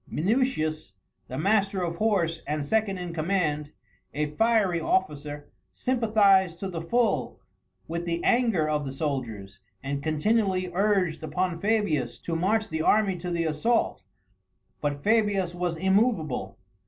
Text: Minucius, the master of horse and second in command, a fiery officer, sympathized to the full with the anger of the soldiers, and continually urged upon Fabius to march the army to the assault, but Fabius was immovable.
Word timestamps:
Minucius, 0.09 0.93
the 1.27 1.37
master 1.37 1.83
of 1.83 1.97
horse 1.97 2.41
and 2.47 2.65
second 2.65 2.97
in 2.97 3.13
command, 3.13 3.71
a 4.15 4.31
fiery 4.31 4.79
officer, 4.79 5.47
sympathized 5.75 6.57
to 6.57 6.67
the 6.69 6.81
full 6.81 7.39
with 7.87 8.05
the 8.05 8.23
anger 8.23 8.67
of 8.67 8.83
the 8.83 8.91
soldiers, 8.93 9.59
and 9.83 10.01
continually 10.01 10.71
urged 10.73 11.21
upon 11.21 11.59
Fabius 11.59 12.17
to 12.17 12.35
march 12.35 12.67
the 12.67 12.81
army 12.81 13.15
to 13.19 13.29
the 13.29 13.43
assault, 13.43 14.01
but 14.81 15.03
Fabius 15.03 15.53
was 15.53 15.75
immovable. 15.75 16.57